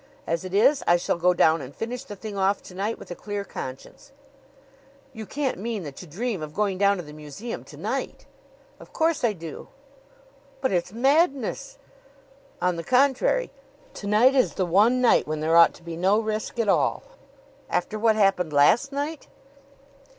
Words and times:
As 0.25 0.43
it 0.43 0.51
is, 0.55 0.83
I 0.87 0.95
shall 0.97 1.19
go 1.19 1.31
down 1.35 1.61
and 1.61 1.75
finish 1.75 2.03
the 2.03 2.15
thing 2.15 2.35
off 2.35 2.63
to 2.63 2.73
night 2.73 2.97
with 2.97 3.11
a 3.11 3.15
clear 3.15 3.43
conscience." 3.43 4.11
"You 5.13 5.27
can't 5.27 5.59
mean 5.59 5.83
that 5.83 6.01
you 6.01 6.07
dream 6.07 6.41
of 6.41 6.55
going 6.55 6.79
down 6.79 6.97
to 6.97 7.03
the 7.03 7.13
museum 7.13 7.63
to 7.65 7.77
night!" 7.77 8.25
"Of 8.79 8.93
course 8.93 9.23
I 9.23 9.33
do." 9.33 9.67
"But 10.59 10.71
it's 10.71 10.91
madness!" 10.91 11.77
"On 12.63 12.77
the 12.77 12.83
contrary, 12.83 13.51
to 13.93 14.07
night 14.07 14.33
is 14.33 14.55
the 14.55 14.65
one 14.65 15.01
night 15.01 15.27
when 15.27 15.39
there 15.39 15.55
ought 15.55 15.75
to 15.75 15.83
be 15.83 15.95
no 15.95 16.17
risk 16.19 16.57
at 16.57 16.67
all." 16.67 17.03
"After 17.69 17.99
what 17.99 18.15
happened 18.15 18.51
last 18.51 18.91
night?" 18.91 19.27